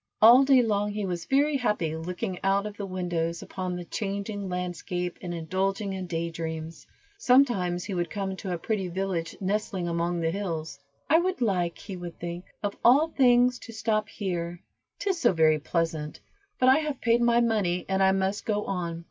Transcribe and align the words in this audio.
All 0.19 0.43
day 0.43 0.63
long 0.63 0.91
he 0.93 1.05
was 1.05 1.25
very 1.25 1.57
happy 1.57 1.95
looking 1.95 2.39
out 2.43 2.65
of 2.65 2.75
the 2.75 2.87
windows 2.87 3.43
upon 3.43 3.75
the 3.75 3.85
changing 3.85 4.49
landscape, 4.49 5.19
and 5.21 5.31
indulging 5.31 5.93
in 5.93 6.07
day 6.07 6.31
dreams. 6.31 6.87
Sometimes 7.19 7.83
he 7.83 7.93
would 7.93 8.09
come 8.09 8.35
to 8.37 8.51
a 8.51 8.57
pretty 8.57 8.87
village 8.87 9.35
nestling 9.39 9.87
among 9.87 10.19
the 10.19 10.31
hills. 10.31 10.79
"I 11.07 11.19
would 11.19 11.39
like," 11.39 11.77
he 11.77 11.97
would 11.97 12.17
think, 12.17 12.45
"of 12.63 12.75
all 12.83 13.09
things 13.09 13.59
to 13.59 13.73
stop 13.73 14.09
here, 14.09 14.59
'tis 14.97 15.19
so 15.21 15.33
very 15.33 15.59
pleasant, 15.59 16.19
but 16.57 16.67
I 16.67 16.77
have 16.79 16.99
paid 16.99 17.21
my 17.21 17.39
money, 17.39 17.85
and 17.87 18.01
I 18.01 18.11
must 18.11 18.43
go 18.43 18.65
on." 18.65 18.99